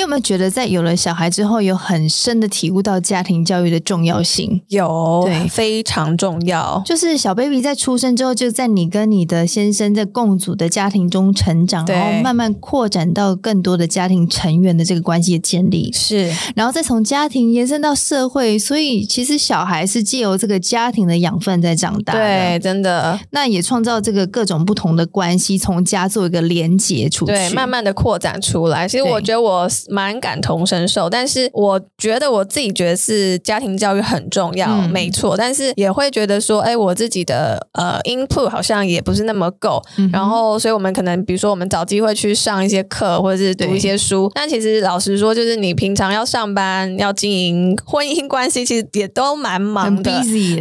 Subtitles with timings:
[0.00, 4.62] 你有没有觉得，在有了小孩之后，有很深的体悟到家庭教育的重要性？
[4.68, 6.82] 有，对，非常重要。
[6.86, 15.92] 就是小 baby 在出生之后，就在你跟你的先生在共组的家庭中成长，然后慢慢扩展到更多的家庭成员的这个关系的建立。
[15.92, 22.14] 是，然后再从家庭延伸到社会，所以其实小孩是借由这个家庭的养分在长大。
[22.14, 23.20] 对，真的。
[23.32, 28.88] 那也创造这个各种不同的关系，从家做一个连结出去，对，慢慢的扩展出来。
[28.88, 29.68] 其实我觉得我。
[29.90, 35.36] 蛮感同身受，但是我觉得我自己觉得是家庭教育很重要，嗯、没错。
[35.36, 39.82] 但是也会觉得说，哎，我自己的呃 input 好像也不是那么够。
[39.98, 44.30] 嗯、然后，所以我们可能比如说，我们找机会去上一些课，或者是读一些书。
[44.34, 50.10] 但其实老实说，就是你平常要上班，要经营婚姻关系，其实也都蛮忙的。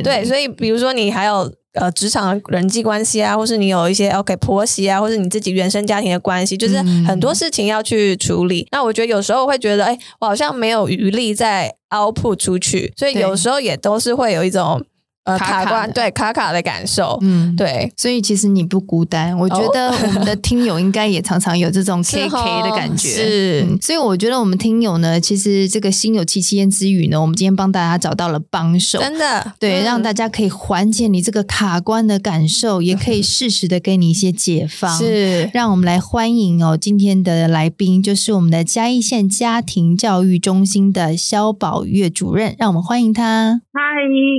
[0.03, 1.51] 对，所以比如说你还有。
[1.73, 8.61] 呃，职场人际关系啊，或是你有一些 OK 婆媳啊，或是你自己原生家庭的关系，就是很多事情要去处理。
[8.61, 14.83] 嗯、那我觉得有时候会觉得，哎，我好像没有余力再 output 出去，所以有时候也都是会有一种。
[15.29, 43.61] 呃，卡关，对卡卡的感受，嗯，对，所以其实你不孤单，我觉得我们的听友应该也常常有这种 K K 的感觉，是、嗯，所以我觉得我们听友呢，其实这个心有戚戚焉之余呢，我们今天帮大家找到了帮手，真的，对，嗯、让大家可以缓解你这个卡关的感受， 也可以适时的给你一些解放，是，让我们来欢迎哦，今天的来宾就是我们的嘉义县家庭教育中心的肖宝月主任，让我们欢迎他。
[43.73, 43.81] 嗨，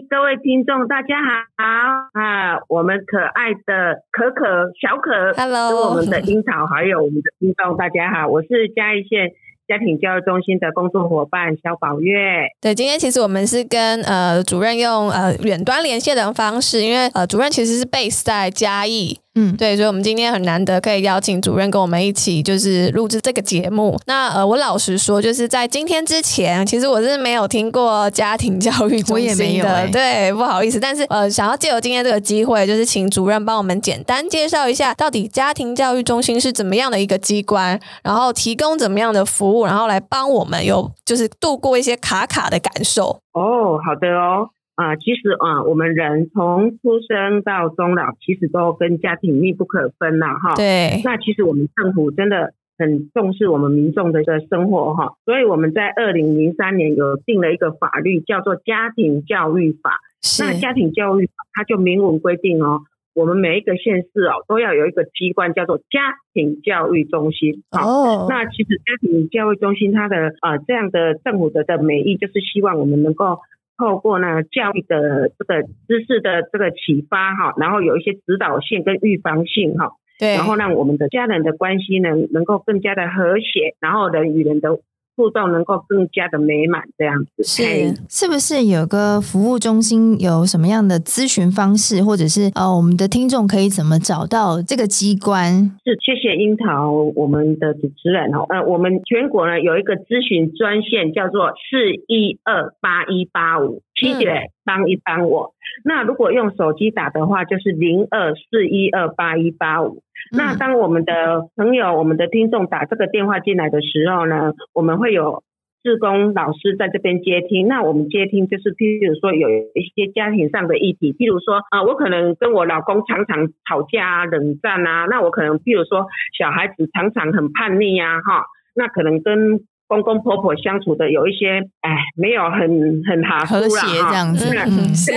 [0.08, 0.79] 各位听众。
[0.88, 2.60] 大家好啊！
[2.68, 9.30] 我们可爱的可可小可，Hello，我们的樱桃，还有我们的听众，大家好，我是嘉义县
[9.68, 12.48] 家庭教育中心的工作伙伴肖宝月。
[12.60, 19.18] 对，今天其实我们是跟呃主任用呃远端连线的方式，因为呃主任其实是 base 在嘉义。
[19.36, 23.96] 嗯，对，所以，我们今天很难得可以邀请主任跟我们一起，就是录制这个节目。
[24.06, 30.80] 那呃，我老实说，就是在今天之前，其实我是没有听过家庭教育中心的，我也没有欸、 对，不好意思。
[30.80, 43.20] 但是呃，想要借由今天这个机会，就是请主任帮我们简单介绍一下，到底家庭教育中心是怎么样的一个机关，然后提供怎么样的服务，然后来帮我们有就是度过一些卡卡的感受。
[43.32, 44.48] 哦，好的哦。
[44.80, 50.54] 啊，其实啊，我们人从出生到终老，其实都跟家庭密不可分了哈。
[50.56, 51.02] 对。
[51.04, 59.90] 那其实我们政府真的很重视我们民众的一个生活哈，所以我们在二零零三年有定了一个法律，叫做《家庭教育法》。
[60.26, 60.44] 是。
[60.44, 62.80] 那家庭教育法它就明文规定哦，
[63.14, 67.62] 我们每一个县市哦都要有一个机关叫做家庭教育中心。
[67.72, 68.24] 哦。
[68.30, 73.40] 那其实家庭教育中心它的呃这样的政府的的美意就是希望我们能够。
[73.80, 84.78] 透过呢教育的这个知识的这个启发哈，然后有一些指导性跟预防性哈，对，然后让我们的家人的关系呢能够更加的和谐，然后人与人的。
[85.20, 87.62] 互动能够更加的美满，这样子是
[88.08, 90.18] 是不是有个服务中心？
[90.18, 95.76] 有什么样的咨询方式，或者是呃，我们的听众可以怎么找到这个机关？
[95.84, 98.46] 是谢谢樱桃，我们的主持人哦。
[98.48, 105.52] 呃，我们全国呢有一个咨询专线，叫做四一二八一八五，七姐帮一帮我。
[105.84, 110.02] 那如果用手机打的话，就是零二四一二八一八五。
[110.36, 115.42] 那当我们的朋友、我们的听众打这个电话进来的时候呢，我们会有
[115.82, 117.66] 志工老师在这边接听。
[117.66, 126.06] 那我们接听就是，譬如说有一些家庭上的议题，譬如说啊，我可能跟我老公常常吵架啊、冷战啊，那我可能譬如说
[126.38, 128.44] 小孩子常常很叛逆啊，哈，
[128.74, 129.60] 那可能跟
[129.90, 135.10] 公公婆婆相处的有一些，哎，没有很很和和谐这样子，嗯， 是，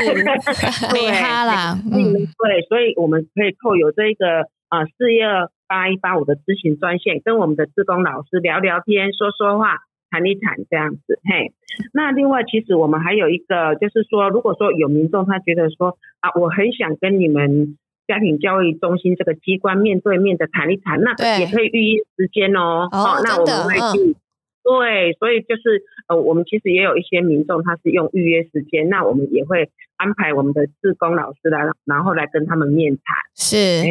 [0.92, 4.50] 没哈啦，嗯，对，所以我们可以透有这个。
[4.74, 9.78] 啊，四一二八一八五的咨询专线，跟我们的志工老师聊聊天，说说话，
[10.10, 11.20] 谈一谈这样子。
[11.30, 11.54] 嘿，
[11.94, 17.78] 那另外，其实我们还有一个，就是说，如果说有民众他觉得说啊，我很想跟你们
[18.08, 22.90] 家庭教育中心这个机关面对面的谈一谈，那也可以预约时间哦。
[22.92, 24.16] 哦，哦，那我们会去。
[24.64, 33.04] 嗯、对，所以就是呃，我们其实也有一些民众他是用预约时间，那我们也会安排我们的志工老师来，然后来跟他们面谈。
[33.36, 33.90] 是，哎。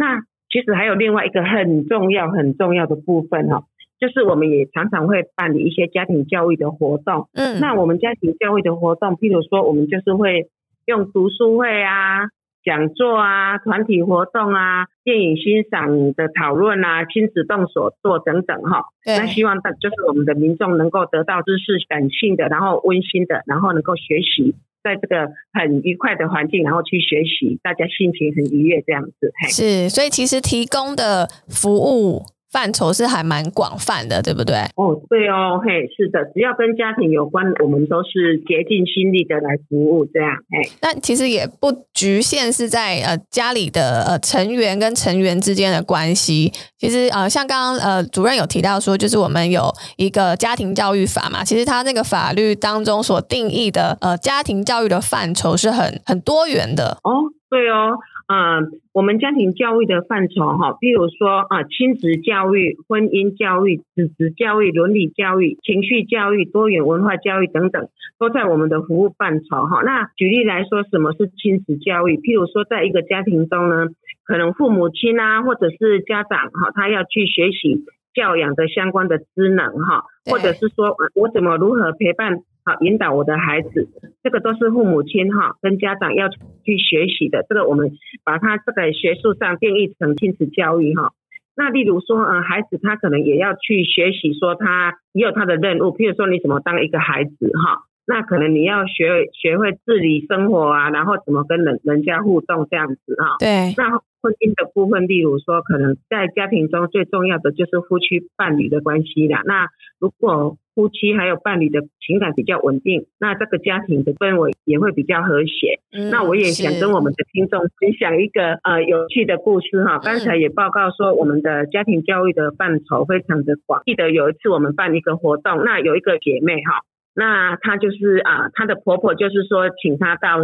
[0.00, 3.64] 那其实还有另外一个很重要、很重要的部分哈，
[3.98, 7.28] 就是我们也常常会办理一些家庭教育的活动。
[7.32, 10.50] 嗯，那我们家庭教育的活动，譬如说，我们就是会
[10.86, 12.26] 用读书会啊、
[12.68, 18.84] 讲讲座啊、团体活动啊、电影欣赏的讨论啊、亲子动手做等等哈。
[19.06, 24.54] 那希望的就是我们的民众能够得到知识感性的，然后温馨的，然后能够学习，
[24.84, 29.32] 在这个很愉快的环境，然后去学习，大家心情很愉悦这样子。
[29.48, 32.26] 是，所以其实提供的服务。
[32.50, 34.56] 范畴是还蛮广泛的，对不对？
[34.76, 40.70] 哦，对哦，嘿，是的，只要跟家庭有关，我们都是竭尽心力的来服务，这样，嘿。
[40.80, 46.52] 那其实也不局限是在呃家里的呃成员跟成员之间的关系。
[46.78, 56.96] 其实呃，像刚刚呃主任有提到说，就是我们有一个家庭教育法嘛，其实它那个法律当中所定义的呃家庭教育的范畴是很很多元的。
[57.02, 57.98] 哦，对哦。
[58.30, 69.80] 嗯、呃，我们家庭教育的范畴哈，譬如说啊，亲子教育、婚姻教育、子职教育、伦理教育、情绪教育、多元文化教育等等，都在我们的服务范畴哈。
[69.82, 72.16] 那举例来说，什么是亲子教育？
[72.18, 73.86] 譬如说，在一个家庭中呢，
[74.26, 82.40] 可能父母亲啊，或者是家长哈，他要去学习教养的相关的知能哈，或者是说我怎么如何陪伴。
[82.68, 83.88] 好，引导我的孩子，
[84.22, 87.46] 这个都是父母亲哈跟家长要去学习的。
[87.48, 87.92] 这个我们
[88.24, 91.12] 把它这个学术上定义成亲子教育哈。
[91.56, 97.84] 那例如说，呃，孩子他可能也要去学习，说他也有他的任务，譬如说你怎么当一个孩子哈。
[98.06, 103.36] 那可能你要学学会自理生活啊，然后怎么跟人人家互动这样子哈。
[103.38, 103.74] 对。
[103.76, 109.42] 那婚姻的部分，例如说，可能在家庭中最重要的就是夫妻伴侣的关系啦。
[109.46, 109.68] 那
[109.98, 115.80] 如果夫妻还有伴侣的情感比较稳定，那这个家庭的氛围也会比较和谐。
[115.90, 119.98] 嗯，那我也想跟我们的听众分享一个呃有趣的故事哈。
[119.98, 123.82] 刚才也报告说，我们的家庭教育的范畴非常的广。
[123.86, 126.82] 记得有一次我们办一个活动，那有一个姐妹哈，
[127.12, 130.38] 那她就是啊，她的婆婆就是说请她到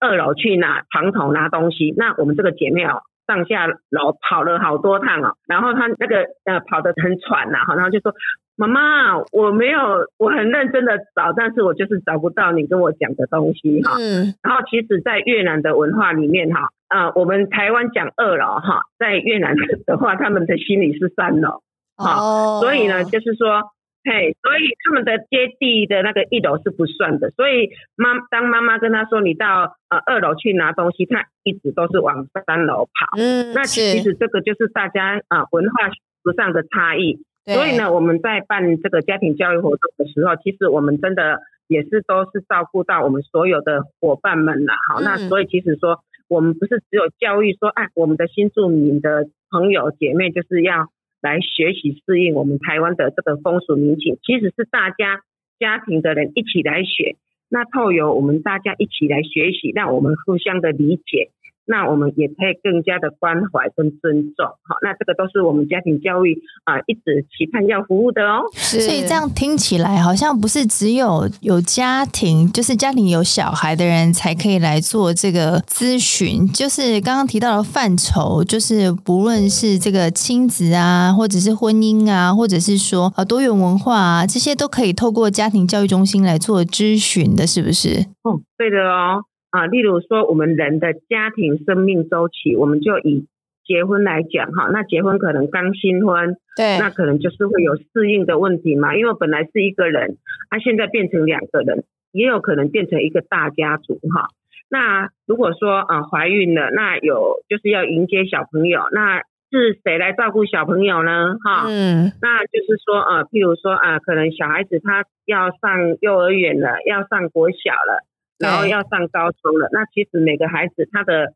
[0.00, 1.94] 二楼去拿床头拿东西。
[1.96, 8.12] 那我们这个姐妹哦，上下楼跑了好多趟哦，然后她那个呃跑得很喘呐，然后就说。
[8.58, 9.78] 妈妈，我没有，
[10.18, 13.96] 我很认真的找，但是我就是找不到你跟我讲的东西哈。
[13.98, 14.32] 嗯。
[14.42, 19.54] 然后其实，在越南的文化里面哈，啊，我们台湾讲二楼哈，在越南
[19.86, 21.60] 的话，他们的心里是三楼。
[21.98, 22.60] 哦。
[22.62, 23.60] 所以呢，就是说，
[24.04, 27.30] 嘿，所以他们的接地的那个一楼是不算的。
[27.32, 33.18] 所以妈，当妈妈跟他说你到呃二楼去拿东西，他一直都是往三楼跑。
[33.18, 33.52] 嗯。
[33.52, 35.90] 那其实这个就是大家啊文化
[36.34, 37.22] 上的差异。
[37.46, 44.74] 所以呢，我们在办这个家庭教育活动的时候，其实我们真的也是都是照顾到我们所有的伙伴们了。
[44.88, 50.88] 好，那所以其实说，我们不是只有教育说，哎，我们的新住民的朋友姐妹就是要
[51.22, 55.22] 来学习适应我们台湾的这个风俗民情，其实是大家
[55.60, 57.14] 家庭的人一起来学，
[57.48, 61.30] 那透由我们大家一起来学习，让我们互相的理解。
[61.66, 68.44] 那我们也可以更加的关怀跟尊重，好，那这个都是我们家庭教育啊一直期盼要服务的哦。
[68.54, 76.46] 所以这样听起来好像不是只有有家庭，就是家庭有小孩的人才可以来做这个咨询。
[76.48, 88.06] 就是刚刚提到的范畴，就是不论是这个亲子啊，或者是婚姻啊，或者是说啊多元文化啊，这些都可以透过家庭教育中心来做咨询的，是不是？
[88.22, 89.24] 哦，对的哦。
[89.50, 93.26] 啊，例如说我们人的家庭生命周期，我们就以
[93.64, 100.18] 结婚来讲哈，那结婚可能刚新婚，对，那可能就是会有适应的问题嘛，因为本来是一个人，
[100.50, 104.28] 他现在变成两个人，也有可能变成一个大家族哈。
[104.68, 111.36] 那如果说啊怀孕了，那有就是要迎接小朋友，那是谁来照顾小朋友呢？
[111.44, 118.04] 哈，嗯，那就是说啊，譬如说啊，可能小孩子他要上幼儿园了，要上国小了。
[118.38, 121.34] 然后要上高中了，那其实每个孩子他的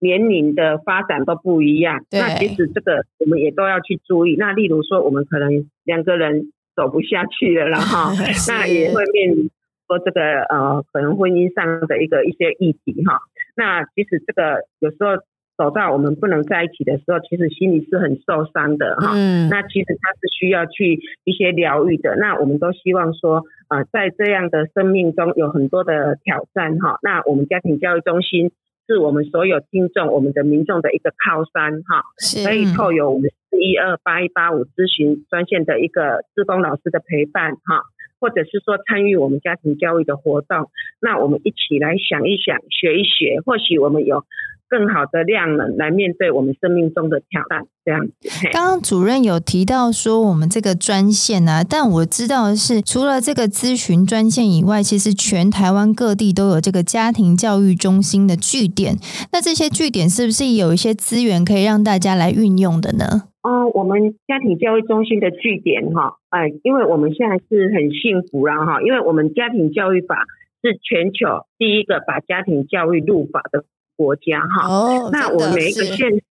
[0.00, 4.36] 年龄的发展都不一样，那其实这个我们也都要去注意。
[4.36, 8.12] 那例如说，我们可能两个人走不下去了， 然后
[8.48, 9.50] 那也会面临
[9.86, 13.20] 说这个呃，可能婚姻上的一个一些议题哈。
[13.56, 15.22] 那其实这个有时候。
[15.56, 19.12] 走到我们不能在一起的时候，其实心里是很受伤的哈。
[19.14, 19.48] 嗯。
[19.48, 22.16] 那其实他是需要去一些疗愈的。
[22.16, 26.98] 那我们都希望说，呃，在这样的生命中有很多的挑战哈。
[27.02, 28.50] 那我们家庭教育中心
[28.88, 32.02] 是我们所有听众、我们的民众的一个靠山哈。
[32.18, 32.44] 是。
[32.44, 37.82] 可以透过我们四一二八一八五咨询专线的一个志工老师的陪伴哈，
[38.18, 40.70] 或者是说参与我们家庭教育的活动，
[41.00, 44.24] 那我们一起来想一想、学一学，或许我们有。
[44.74, 47.62] 更好的量能来面对我们生命中的挑战。
[47.84, 48.12] 这样子。
[48.50, 58.96] 刚刚主任有提到说我们这个专线啊，但我知道的是，除了这个咨询专线以外，其实全台湾各地都有这个家庭教育中心的据点。
[59.32, 63.28] 那这些据点是不是有一些资源可以让大家来运用的呢？
[63.42, 70.24] 哦，我们家庭教育中心的据点哈，哎，因为我们现在是很幸福了哈，因为我们家庭教育法
[70.62, 73.64] 是全球第一个把家庭教育入法的
[73.96, 74.68] 国家哈。
[74.68, 76.22] 哦，那我们每一个县市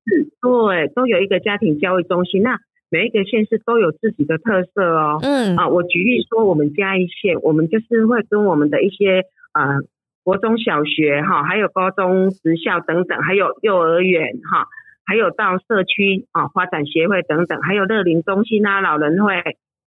[0.42, 5.20] 对都有一个家庭教育中心，那每一个县市都有自己的特色哦。
[5.22, 9.80] 嗯啊，我举例说，我们嘉义县，我们就是会跟我们的一些呃
[10.24, 14.68] 国中小学哈，还有高中职校等等，还有幼儿园哈。
[15.06, 19.34] 还有到社区啊发展协会等等，还有乐龄中心啊、老人会、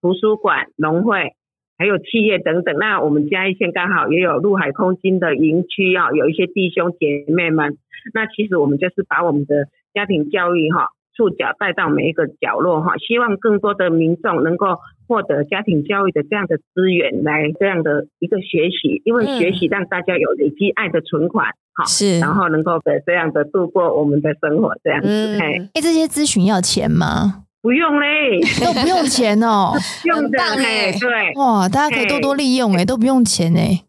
[0.00, 1.32] 图书馆、农会，
[1.80, 2.76] 还有企业等等。
[2.76, 7.78] 那我们嘉义县刚好也有陆海空军的营区啊，有一些弟兄姐妹们。
[8.12, 14.76] 那其实我们就是把我们的家庭教育哈触角带到每一个角落哈，希望更多的民众能够
[15.08, 21.54] 获得家庭教育的这样的资源，来这样的一个学习，因为学习让大家有累积爱的存款。
[21.72, 25.08] 好是，然后能够的这样的度过我们的生活，这样子。
[25.40, 27.44] 哎、嗯，这些咨询要钱吗？
[27.62, 29.72] 不用嘞， 都不用钱哦，
[30.04, 33.84] 用的嘿，对，哇，大家可以多多利用哎，都不用钱哎，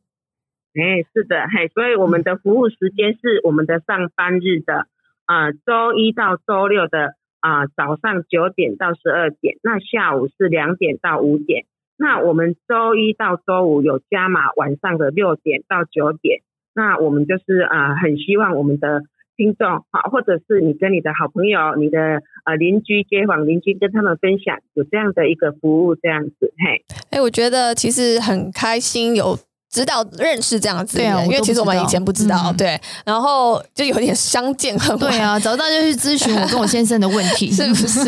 [0.76, 4.88] 哎，是的，嘿，所以我们的服务时间是我们的上班日的
[5.26, 11.66] 啊、呃，周一到周六的啊、呃、早上九点到十二点，那下午是两点到五点，
[11.98, 16.42] 那我们周一到周五有加码晚上的六点到九点。
[16.74, 19.04] 那我们就是啊、呃，很希望我们的
[19.42, 26.86] 听众好，或者是你跟你的好朋友、你的呃邻居、街坊邻居跟他们分享有这样的一个服务，这样子嘿。
[27.10, 29.36] 哎、我觉得其实很开心有。
[29.72, 35.12] 知道认识这样子，对啊，因为其实我们以前不知道，嗯、对，然后就有点相见恨晚。
[35.12, 38.00] 对啊，早知道就去咨询我跟我先生的问题， 是不是？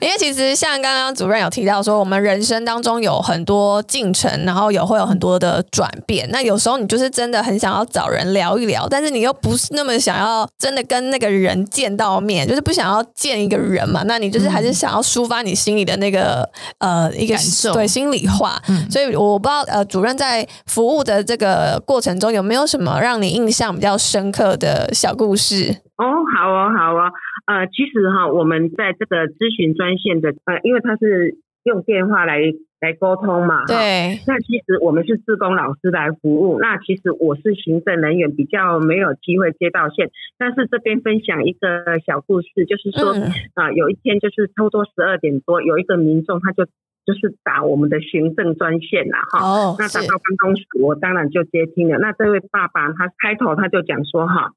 [0.00, 6.28] 因为其实像刚刚主任有提到说，我们人生当中有很多进程，然后有会有很多的转变。
[6.30, 14.02] 那有时候你就是真的很想要找人聊一聊，但是你又不是那么想要真的跟那个人见到面，就是不想要见一个人嘛。
[14.04, 18.62] 那你就是还是想要抒发你心里的那个、嗯、呃一个感受，对，心里话。
[18.68, 25.72] 嗯、所以我不知道呃，主任在服务的这个过程中有没有什么让你印象比较深刻的小故事？
[25.96, 27.12] 哦，好哦，好哦。
[27.46, 32.40] 呃，其实哈，我们在这个咨询专线的呃，因为他是用电话来
[32.80, 34.18] 来沟通嘛，对。
[34.26, 40.10] 那其实我们是自工老师来服务，那其实我是行政人员，比较没有机会接到线。
[40.36, 46.66] 但是这边分享一个小故事，就是说啊、嗯呃，有一天就是差不多十二点多，有一个民众他就。
[47.06, 51.98] 就是打我们的行政专线啦，哈、哦，那打到办公室，我当然就接听了。
[51.98, 54.50] 那这位爸爸他开头他就讲说，哈，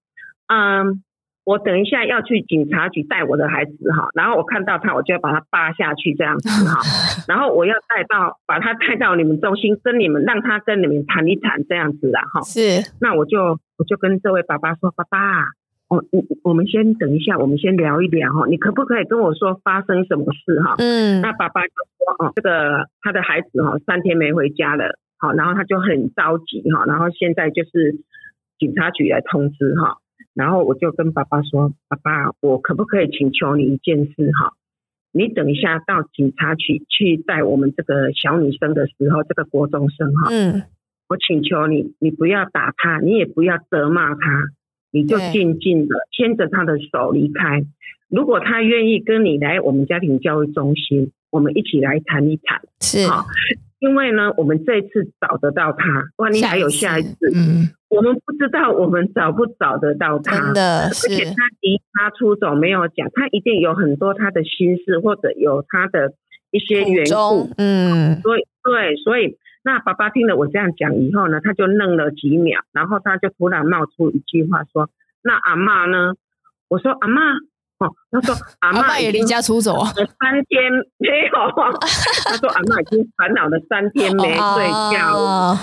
[0.47, 1.03] 嗯，
[1.45, 6.81] 我等一下要去警察局带我的孩子，哈，然后我看到他，我就要把他扒下去这样子，哈，
[7.29, 15.58] 然后我要带到把他带到你们中心，跟你们让他跟你们谈一谈这样子啦，哈，是，那我就我就跟这位爸爸说，爸爸。
[15.89, 18.45] 哦，我我们先等一下，我们先聊一聊哈。
[18.47, 20.75] 你可不可以跟我说发生什么事哈？
[20.77, 27.97] 嗯，那爸爸就说哦，这个他的孩子哈三天没回家了，好，然后他就很着急哈，然后现在就是
[28.59, 29.97] 警察局来通知哈，
[30.35, 34.53] 然后我就跟爸爸说，爸爸，我可不可以请求你一件事哈？
[35.11, 40.61] 你等一下到警察局去带我们这个小女生的时候，这个国中生哈，嗯，
[41.07, 44.19] 我请求你，你不要打他，你也不要责骂他。
[44.91, 47.63] 你就静静的牵着他的手离开。
[48.09, 52.61] 如果他愿意跟你来我们家庭教育中心，我们一起来谈一谈。
[52.81, 53.25] 是，好，
[53.79, 60.35] 因为呢，我们这一次找得到他，万一还有下一次，嗯，我们不知道我们找不找得到他。
[60.35, 66.13] 真的，而且他离家出走没有讲，他一定有很多他的心事，或者有他的
[66.49, 67.49] 一些缘故。
[67.57, 69.37] 嗯，所以对，所以。
[69.71, 74.89] 那爸爸听了我这样讲以后呢，他就愣了几秒，然后他就突然冒出一句话说
[75.21, 76.15] ：“那阿嬷呢？”
[76.69, 77.37] 我说：“阿嬷，
[77.77, 81.37] 哦。”他说：“阿嬷也离家出走啊，三天没有。
[82.25, 85.53] ”他说：“阿嬷已经烦恼了三天没睡觉。”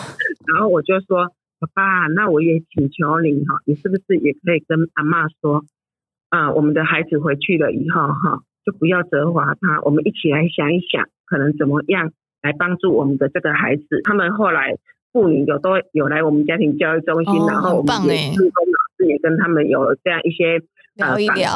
[0.47, 1.27] 然后我就说
[1.59, 5.65] ：“爸爸，那我也请求你哈，你是不是也可以跟阿嬷说，
[6.29, 12.13] 啊，我们的孩子回去了以后哈，就不要责罚他，我们一起来想一想，可能怎么样？”
[12.47, 14.77] 来帮助我们的这个孩子，他们后来
[15.13, 20.63] 妇女有都有来我们家庭教育中心，哦、然后我们也志工老师也跟他们有这样一些
[20.95, 21.51] 聊一聊，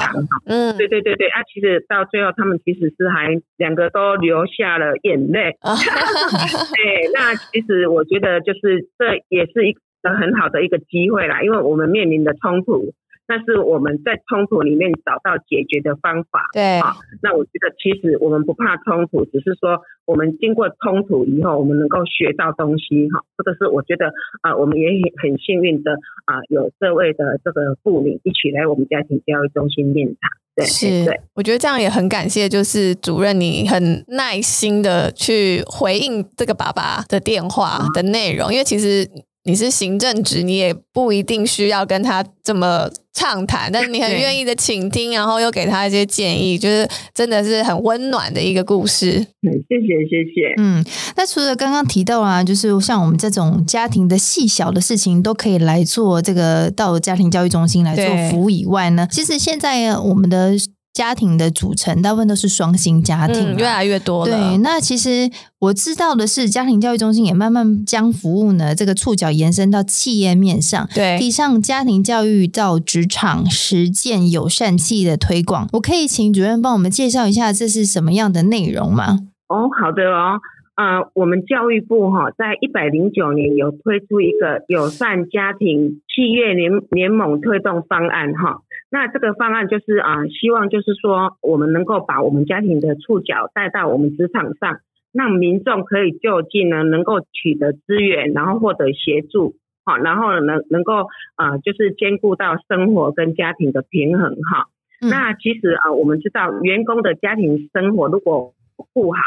[0.47, 5.57] 呃、嗯，对对对对，啊，其实到最后他们其实是还两个都流下了眼泪，
[6.75, 12.93] 对，那其实我觉得就是这也是一个很好的一个机会啦，因为我们面临的冲突。
[13.31, 16.51] 那是我们在冲突里面找到解决的方法。
[16.53, 23.23] 对啊，那我觉得其实我们不怕冲突，只是说我们经过冲突以后，我们能够学到东西哈。
[23.39, 24.11] 这个是我觉得
[24.43, 24.89] 啊，我们也
[25.23, 25.93] 很幸运的
[26.25, 30.17] 啊，有这位的这个妇女一起来我们家庭教育中心面谈。
[30.57, 39.07] 对，是，对，我觉得这样也很感谢，就是主任你很耐心的去回应这个爸爸的电话的内容，因为其实。
[39.45, 49.13] 你是行政职，你也不一定需要跟他这么畅谈，但是你很愿意的倾听，然后又给他一些建议，就是真的是很温暖的一个故事。
[49.13, 50.55] 嗯，谢谢谢谢。
[50.59, 50.85] 嗯，
[51.17, 60.55] 那除了刚刚提到啊，就是像我们这种家庭的细小的事情都可以来做这个到家庭教育中心来做服务以外呢，其实现在我们的。
[60.93, 64.37] 家庭的组成大部分都是双薪家庭，嗯，越来越多了。
[64.37, 65.31] 对，那其实
[65.61, 75.69] 我知道的是，家庭教育中心也慢慢将服务呢这个触角延伸到企业面上，对，提倡家庭教育到职场实践友善企业的推广。
[75.75, 79.21] 我可以请主任帮我们介绍一下这是什么样的内容吗？
[79.49, 80.41] 哦，好的哦。
[80.77, 88.63] 呃，我们教育部哈，在一百零九年有推出一个友善家庭企业联联盟推动方案哈。
[88.91, 94.81] 那这个方案就是啊，希望就是说，我们能够把我们家庭的触角带到我们职场上，
[95.13, 99.55] 让民众可以就近呢，能够取得资源，然后获得协助，
[99.85, 101.07] 好，然后能能够
[101.37, 104.67] 啊，就是兼顾到生活跟家庭的平衡哈。
[105.01, 108.55] 那其实啊，我们知道员工的家庭生活如果
[108.93, 109.19] 不好。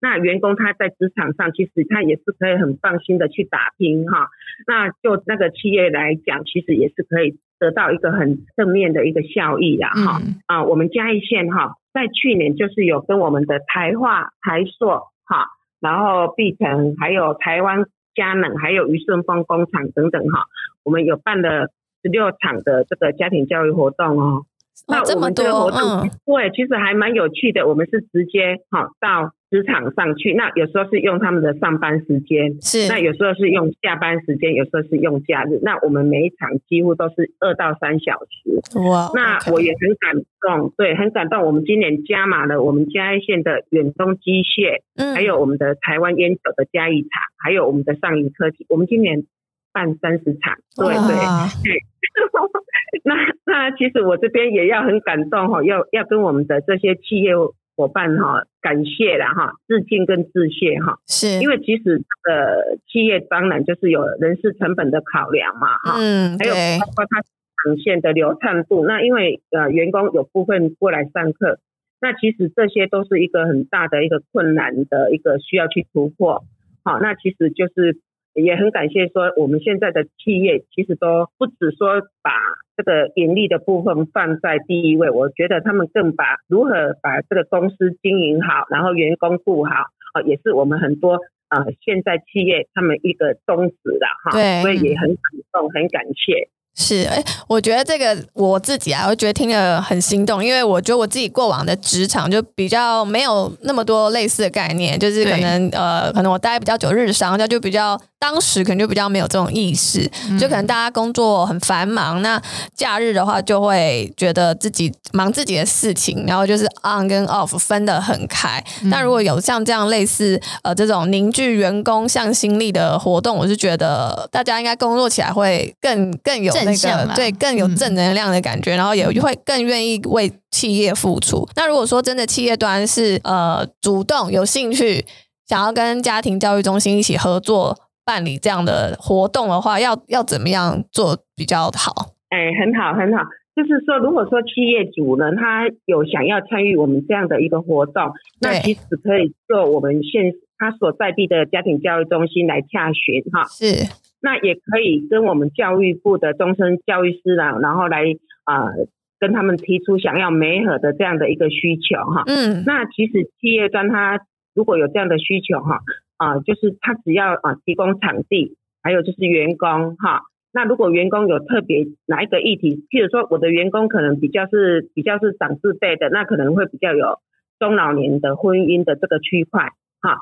[0.00, 4.28] 那员工他在职场上，其实他也是可以很放心的去打拼哈。
[4.64, 10.20] 那就那个企业来讲，其实也是可以得到一个很正面的一个效益的哈。
[10.46, 14.86] 啊，我们嘉义县哈，在去年就是有跟我们的台化、台塑
[15.24, 15.46] 哈，
[15.80, 20.44] 然后碧城，还有台湾佳能，还有余顺丰工厂等等哈，
[20.84, 24.44] 我们有办了十六场的这个家庭教育活动哦。
[24.86, 27.66] 那我们这个活动，对，其实还蛮有趣的。
[27.66, 29.32] 我们是直接哈到。
[29.50, 35.58] 职场上去，那有时候是用他们的上班时间，是那有时候是用下班时间，有时候是用假日。
[35.62, 38.60] 那我们每一场几乎都是二到三小时。
[38.78, 39.08] 哇！
[39.14, 41.46] 那我也很感动，对，很感动。
[41.46, 48.66] 我们今年加码了我们嘉义县的远东机械，嗯，还有我们的台湾烟酒的嘉义厂，还有我们的上银科技。
[48.68, 49.24] 我们今年
[49.72, 51.16] 办三十场，对对
[51.64, 51.80] 对。
[53.04, 53.14] 那
[53.46, 57.32] 那其实我这边也要很感动哈，要要跟我们的这些企业。
[57.78, 61.38] 伙伴哈，感谢了哈，致敬跟致谢哈，是。
[61.38, 67.22] 因为其实呃，企业当然就是有人事成本的考量嘛哈，嗯，还有包括它
[67.62, 71.60] 呈现的流畅度，那因为呃员工有部分过来上课，
[72.00, 76.42] 那其实这些都是一个很大的一个困难的一个需要去突破，
[76.82, 78.00] 好，那其实就是
[78.34, 82.32] 也很感谢说我们现在的企业其实都不只说把。
[82.78, 86.70] 这个盈利的部分放在第一位，我觉得他们更把如何
[87.02, 89.72] 把这个公司经营好，然后员工顾好，
[90.12, 91.14] 啊，也是我们很多
[91.48, 95.18] 啊现在企业他们一个宗旨了哈，所以也很感
[95.50, 96.48] 动，很感谢。
[96.80, 112.40] 是，哎，我觉得这个我自己啊，我觉得听了很心动，因为我觉得我自己过往的职场就比较没有那么多类似的概念，就是可能呃，可能我待比较久日商，那就比较当时可能就比较没有这种意识，就可能大家工作很繁忙，那
[112.76, 118.62] 假日的话就会觉得自己忙自己的事情，然后就是 on 跟 off 分得很开。
[118.84, 126.54] 那如果有像这样类似呃这种凝聚员工向心力的活动，我是觉得大家应该工作起来会更更有。
[126.72, 131.48] 那个对，更有正能量的感觉，嗯、然后也会更愿意为企业付出。
[131.56, 135.04] 那如果说真的企业端是呃主动有兴趣
[135.46, 142.12] 想要跟家庭教育中心一起合作办理这样的活动的话，要要怎么样做比较好？
[142.28, 143.24] 哎，很好很好，
[143.56, 153.44] 就是说，如果说企业主呢，他有想要参与我们这样的一个活动，那其实可以做我们现他所在地的家庭教育中心来洽询哈。
[153.48, 154.07] 是。
[154.20, 158.02] 那也可以跟我们教育部的终身教育师啊，然后来
[158.42, 158.88] 啊、呃、
[159.20, 162.24] 跟他们提出想要媒合的这样的一个需求哈。
[162.26, 164.18] 嗯，那其实企业端他
[164.56, 165.78] 如果有这样的需求哈
[166.16, 170.22] 啊、呃，就是他只要啊提供场地，还有就是员工哈。
[170.52, 177.20] 那如果员工有特别哪一个议题，譬如说我的员工可能比较是比较是长字辈的，那可能会比较有
[177.60, 179.68] 中老年的婚姻的这个区块
[180.00, 180.18] 哈。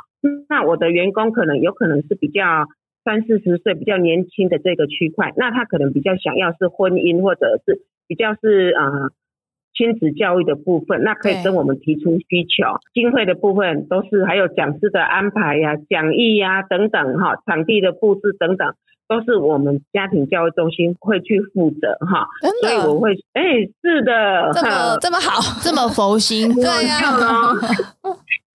[0.51, 2.67] 那我的员工可能有可能是比较。
[3.07, 9.11] 三四十岁比较年轻的这个区块，那他可能比较想要是婚姻或者是比较是呃
[9.75, 12.81] 亲子教育的部分，那可以跟我们提出需求。
[12.93, 18.75] 经费的部分都是还有讲师的安排呀、啊、讲义呀、啊、等等哈，场地的布置等等，
[19.07, 22.27] 都是我们家庭教育中心会去负责哈。
[22.61, 27.55] 所以我会，哎、欸，是的，这么这么好， 这么佛心， 对呀、啊。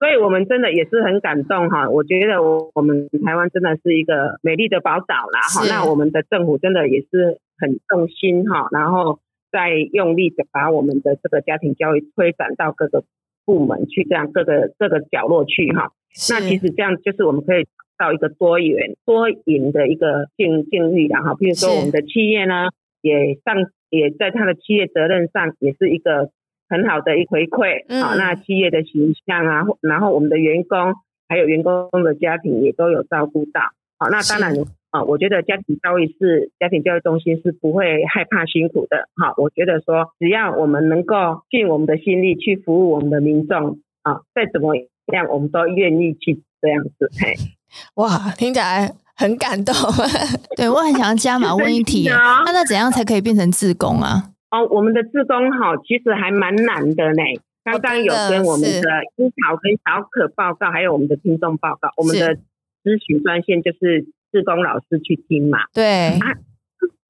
[0.01, 1.87] 所以我们真的也是很感动哈。
[1.87, 5.61] 我觉得我我们台湾真的是一个美丽的宝岛啦哈。
[5.69, 9.19] 那我们的政府真的也是很用心哈，然后
[9.51, 13.03] 再用力的把我们的这个家庭教育推展到各个
[13.45, 15.91] 部门去，这样各个各个角落去哈。
[16.31, 21.35] 那其实这样就是我们可以到一个多元多赢的一个境境遇的哈。
[21.35, 22.69] 比如说我们的企业呢，
[23.01, 23.55] 也上
[23.91, 26.31] 也在他的企业责任上也是一个
[26.71, 28.15] 很好的一回馈啊。
[28.15, 30.95] 那企业的形象啊，然后我们的员工
[31.27, 33.59] 还有员工的家庭也都有照顾到。
[33.99, 34.55] 好，那当然
[34.89, 39.09] 啊，我觉得家庭教育是家庭教育中心是不会害怕辛苦的。
[39.21, 44.73] 好，我觉得说只要我们能够尽我们的心力去服务我们的民众啊，再怎么。
[45.07, 47.33] 这样我们都愿意去这样子，嘿，
[47.95, 49.75] 哇，听起来很感动。
[50.55, 54.30] 对，我很想要加码问一题， 那、啊、那怎样才可以变成自工啊？
[54.51, 57.23] 哦，我们的志工哈，其实还蛮难的呢。
[57.63, 62.35] 刚刚有跟我们的樱桃跟小可报告，还有我们的听众报告，我们的
[62.83, 65.59] 咨询专线就是志工老师去听嘛。
[65.73, 66.37] 对，啊，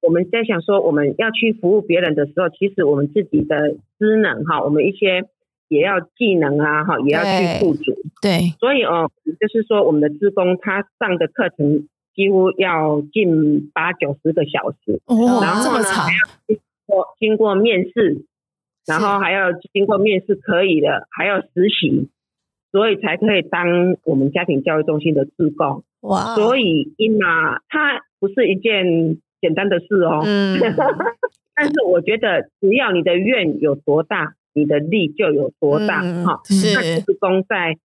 [0.01, 5.27] 我们在想说，我们要去服务别人的时候，其实我们自己的职能哈，我们一些。
[5.71, 7.95] 也要技能啊，哈，也要去付足。
[8.21, 16.59] 对，所以哦，就是说，我们的志工他上的课程几乎要近八九十个小时，哦，然后呢，还要经
[16.91, 18.25] 过经过面试，
[18.85, 22.09] 然后还要经过面试可以的，还要实习，
[22.71, 25.83] 所以才可以当我们家庭教育中心的志工。
[26.01, 30.21] 哇，所以因嘛，它不是一件简单的事哦。
[30.25, 30.59] 嗯，
[31.55, 34.35] 但是我觉得，只要你的愿有多大。
[34.53, 36.41] 你的力就有多大哈？
[36.43, 37.77] 是，那志工在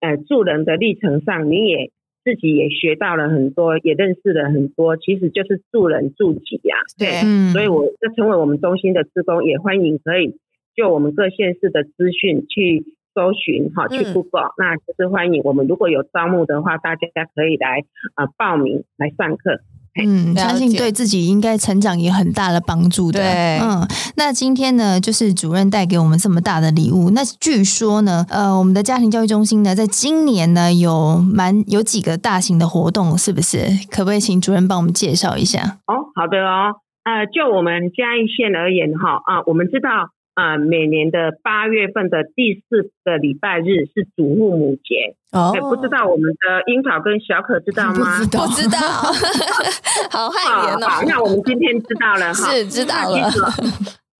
[0.00, 1.92] 呃助人的历程上，你也
[2.24, 6.76] 自己也学到了很多，也认识了很多，其实就是助人助己呀。
[6.98, 10.36] 对，所以我就成为我们中心的职工，也欢迎可以
[10.76, 19.60] 就我们各县市的资讯去搜寻哈，去 Google，那就是欢迎我们如果有招募的话，大家可以来啊报名来上课。
[19.94, 23.20] 嗯，相信对自己应该成长也很大的帮助的。
[23.20, 27.10] 对，嗯，那今天呢，就是主任带给我们这么大的礼物。
[27.10, 33.66] 那据说呢，呃，我们的家庭教育中心呢，在今年呢，有蛮有几个大型的活动，是不是？
[33.90, 35.78] 可不可以请主任帮我们介绍一下？
[35.86, 39.88] 哦，好的哦，呃，就我们嘉义县而言哈，啊，我们知道。
[40.34, 45.60] 啊、呃，每年的八月份的第四个礼拜日是祖父母节哦、欸。
[45.60, 48.18] 不知道我们的樱桃跟小可知道吗？
[48.18, 48.78] 不知道，知道。
[50.10, 50.88] 好汗颜哦。
[50.88, 52.52] 好，那我们今天知道了 哈。
[52.52, 53.30] 是知道了。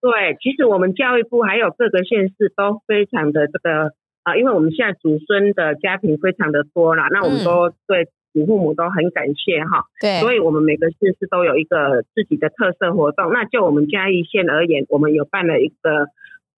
[0.01, 3.93] 对，其实我们教育部还有各个县市都非常的这个
[4.23, 8.09] 啊、呃，因为我们现在祖孙的家庭非常的多啦，那我们都对。
[8.33, 13.31] 祖父母都很感谢哈，对，所以我们每个县市都有一个自己的特色活动。
[13.33, 16.07] 那就我们嘉义县而言，我们有办了一个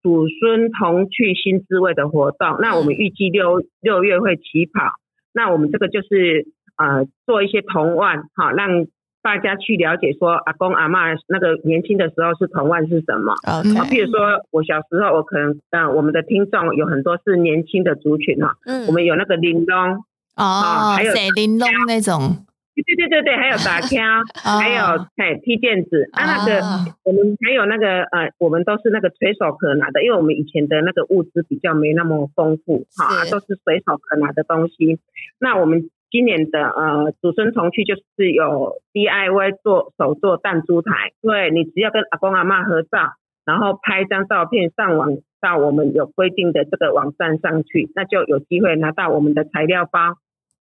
[0.03, 2.57] 祖孙同去新滋味的活动。
[2.59, 4.99] 那我们预计六六月会起跑。
[5.33, 6.45] 那我们这个就是
[6.77, 8.85] 呃做一些童玩哈，让
[9.23, 13.33] 大家去了解说阿公阿嬷那个年轻的时候是童玩是什么。
[13.43, 20.05] 啊，比如说我小时候，我可能呃我们的听众有很多是年轻的族群哈，嗯，我们有那个铃东。
[20.35, 22.45] 哦，还有谁玲珑那种？
[22.73, 24.01] 对对对对，还有打枪，
[24.33, 26.59] 还有哎踢毽子啊，那个
[27.05, 34.97] 我们还有那个呃，我们都是那个随手可拿的，因为我们以前的那个物资比较没那么丰富哈，都是随手可拿的东西。
[35.39, 43.13] 那我们今年的呃祖孙同去就是有 DIY 做手做弹珠台，对，你只要跟阿公阿妈合照，
[43.45, 50.17] 然后拍一张照片上网到我们有规定的这个网站上去，那就有机会拿到我们的材料包。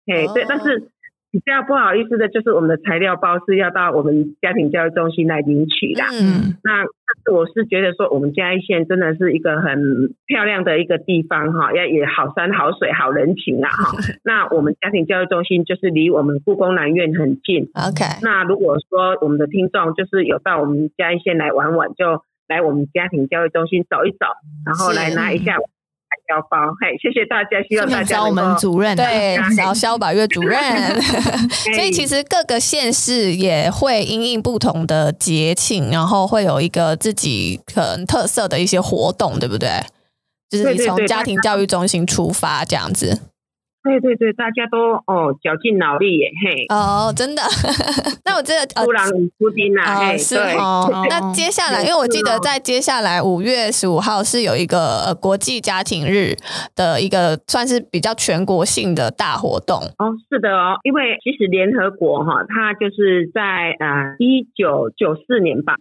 [0.07, 0.89] 嘿，对，但是
[1.31, 6.03] 比较不好意思的就是我们的材料包是要到我们家庭教育中心来领取的。
[6.13, 13.97] 嗯，那但是我是觉得说，我们嘉义县真的是一个很漂亮的一个地方哈，要也好山好水好人情啊哈。
[14.25, 17.71] 那我们家庭教育中心就是离我们故宫南院很近。
[17.73, 24.27] OK，那如果说我们的听众就是有到我们嘉义县来玩玩，就来我们家庭教育中心走一走，
[24.67, 25.57] 然后来拿一下。
[26.29, 30.59] 小包，嘿，谢谢大家，希望大家找我们 主任，对，找萧百月主任。
[31.75, 39.69] 所以其实各个县市也会因应不同的节庆，然后会有一个自己可能特色的一些活动，对不对？
[40.51, 43.21] 就是你从家庭教育中心出发这样子。
[43.83, 47.43] 对对对，大家都哦绞尽脑力耶，嘿哦，真的。
[48.25, 50.89] 那我这个突然出丁啊，嘿，是哦。
[51.11, 56.37] 那接下来，因为我记得在接下来五月十五号是有一个呃国际家庭日
[56.77, 65.75] 的一个算是比较全国性的大活动哦，是的哦，因为其实联合国哈，它就是在呃一九九四年吧。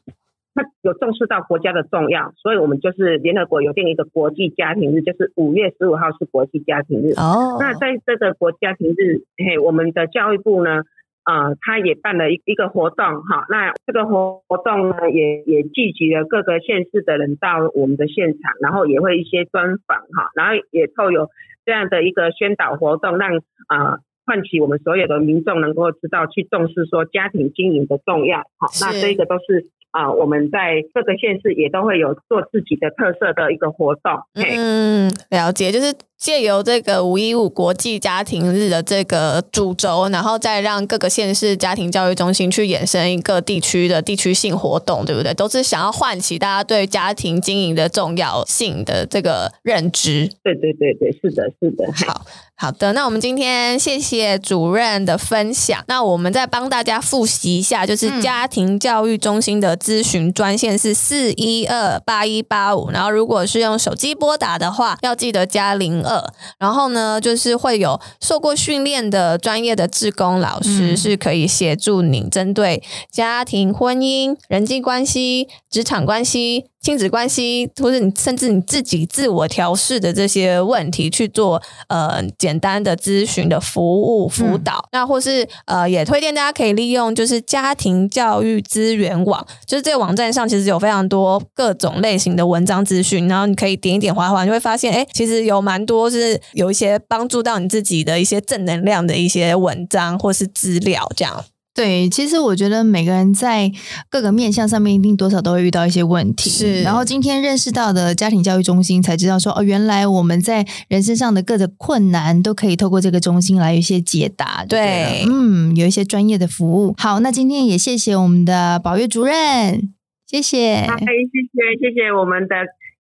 [0.54, 7.14] 他有重视到国家的重要，所以我们就是联合国有定一个国际家庭日，就是五月十五号是国际家庭日。
[7.14, 10.84] 哦，那在这个国家庭日，嘿，我们的教育部呢，
[11.24, 21.30] 呃，他也办了一一个活动，哈，那这个活活动呢，也也聚集了各个县市的人到我们的现场，然后也会一些专访，哈，然后也透有
[21.66, 23.38] 这样的一个宣导活动，让
[23.68, 29.70] 啊唤起我们所有的民众能够知道去重视说家庭经营的重要，好，那这个都是。
[29.92, 34.20] 啊，我们在各个县市也都会有做自己的特色的一个活动。
[34.36, 35.94] 嗯，了解，就是。
[36.22, 45.34] 借由这个五一五国际家庭日的这个主轴，然后再让各个县市家庭教育中心去衍生一个地区的地区性活动，对不对？
[45.34, 50.30] 都是想要唤起大家对家庭经营的重要性的这个认知。
[50.44, 51.92] 对对对对，是的，是的。
[52.06, 52.24] 好
[52.56, 55.84] 好的，那我们今天谢谢主任的分享。
[55.88, 66.34] 那我们再帮大家复习一下，就是家庭教育中心的咨询专线是四一二八一八五，然后如果是用手机拨打的话，要记得加零二。
[66.60, 76.66] 然后呢，就是会有受过训练的专业的志工老师，是可以协助您针对家庭、婚姻、人际关系、职场关系。
[76.82, 101.46] 亲子关系，或者你甚至你自己自我调试的这些问题去做呃简单的咨询的服务辅导，嗯、那或是呃也推荐大家可以利用就是家庭教育资源网，就是这个网站上其实有非常多各种类型的文章资讯，然后你可以点一点滑滑，你会发现哎，其实有蛮多是有一些帮助到你自己的一些正能量的一些文章或是资料这样。
[101.74, 103.72] 对，其实我觉得每个人在
[104.10, 106.50] 各个面向上面一定多少都会遇到一些问题。
[106.50, 114.66] 是，然后今天认识到的家庭教育中心，才知道说哦，原来我们在人身上的各种困难都可以透过这个中心来有一些解答。
[114.68, 116.94] 对，嗯，有一些专业的服务。
[116.98, 119.94] 好，那今天也谢谢我们的宝月主任，
[120.28, 120.86] 谢谢。
[120.90, 122.56] 好，谢谢，谢谢我们的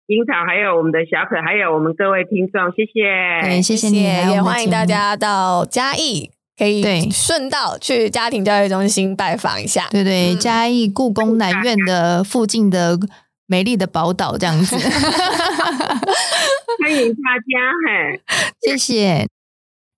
[0.07, 3.45] 樱桃，还有我们的小可，还有我们各位听众，谢谢。
[3.45, 6.31] 对，谢谢你，也欢迎大家到嘉义。
[6.61, 9.87] 可以对，顺道去家庭教育中心拜访一下。
[9.89, 12.99] 对对，嘉义故宫南院的附近的
[13.47, 14.77] 美丽的宝岛这样子。
[16.77, 18.21] 欢迎大家，嘿，
[18.61, 19.27] 谢谢。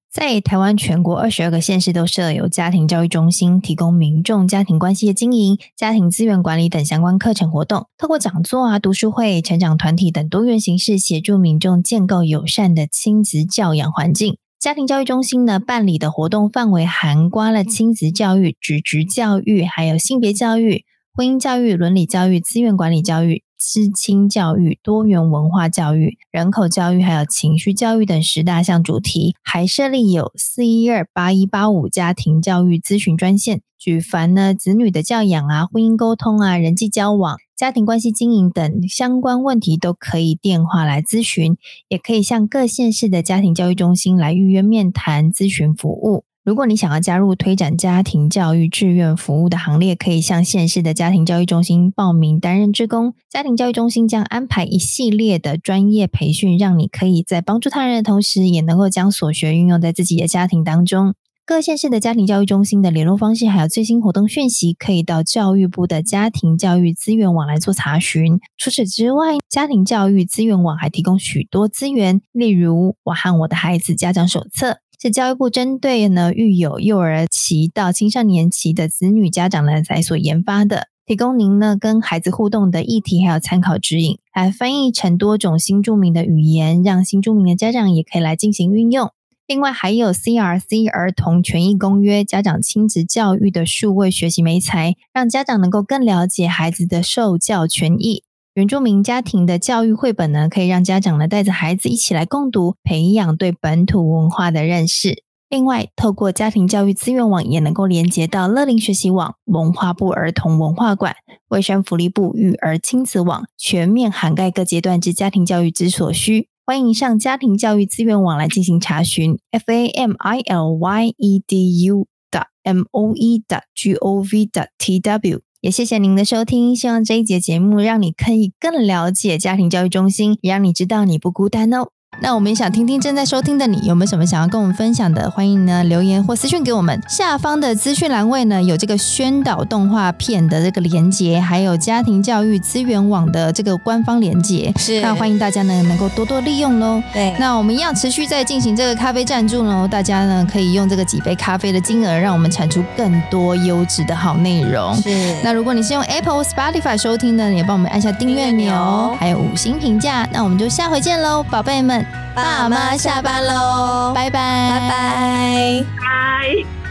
[0.10, 7.88] 在台湾全国二十二个县市都设有家庭教育中心，提供民众家庭关系的经营、家庭资源管理等相关课程活动。
[7.97, 14.38] 透过讲座啊、读书会、成长团体等多元形式，协助民众建构友善的亲子教养环境。
[14.63, 37.38] 家庭教育中心呢，办理的活动范围涵盖了亲子教育、职职教育，还有性别教育、婚姻教育、伦理教育、资源管理教育、知青教育、多元文化教育、人口教育，还有情绪教育等十大项主题，还设立有四一二八一八五家庭教育咨询专线，举凡呢子女的教养啊、婚姻沟通啊、人际交往。
[37.56, 41.56] 家庭关系经营等相关问题都可以电话来咨询，
[41.88, 46.26] 也可以向各县市的家庭教育中心来预约面谈咨询服务。
[46.43, 53.13] 如果你想要加入推展家庭教育志愿服务的行列，可以向县市的家庭教育中心报名担任志工。
[53.29, 61.13] 家庭教育中心将安排一系列的专业培训，让你可以在帮助他人的同时，也能够将所学运用在自己的家庭当中。
[61.45, 68.39] 各县市的家庭教育中心的联络方式，还有最新活动讯息，可以到教育部的家庭教育资源网来做查询。
[68.58, 74.71] 除此之外，家庭教育资源网还提供许多资源，例如《我和我的孩子家长手册》，
[75.03, 89.11] 是教育部针对呢育有幼儿期到青少年期的子女家长呢才所研发的，提供您呢跟孩子互动的议题，还有参考指引，还翻译成多种新住民的语言，让新住民的家长也可以来进行运用。
[89.45, 98.23] 另外还有 CRC 儿童权益公约、家长亲子教育的数位学习媒材，让家长能够更了解孩子的受教权益。
[98.55, 105.23] 原住民家庭的教育绘本呢，可以让家长呢带着孩子一起来共读，培养对本土文化的认识。
[105.49, 111.15] 另外，透过家庭教育资源网，也能够连接到乐龄学习网、文化部儿童文化馆、
[111.49, 116.47] 卫生福利部育儿亲子网，全面涵盖各阶段之家庭教育之所需。
[116.63, 124.21] 欢迎上家庭教育资源网来进行查询，f a m i l y e d u dot m o e dot g o
[124.21, 125.41] v dot t w。
[125.63, 131.88] 也谢谢您的收听，希望这一节节目让你可以更了解家庭教育中心，也让你知道你不孤单哦。
[132.23, 136.97] 那我们也想听听正在收听的你有没有什么想要跟我们分享的，欢迎呢留言或私讯给我们。
[137.05, 147.03] 下方的资讯栏位呢有这个宣导动画片的这个连接，还有家庭教育资源网的这个官方连接，是那欢迎大家呢能够多多利用喽。
[147.12, 154.95] 对，那我们一样持续在进行这个咖啡赞助喽，大家呢可以用这个几杯咖啡的金额，让我们产出更多优质的好内容。
[154.95, 160.25] 是，那如果你是用 Apple Spotify 收听的，也帮我们按下订阅钮，还有五星评价。
[160.31, 162.05] 那我们就下回见喽，宝贝们，
[162.36, 164.12] 爸妈下班喽。
[164.13, 164.69] 拜拜。
[164.69, 165.86] 拜拜。
[165.99, 166.83] 拜。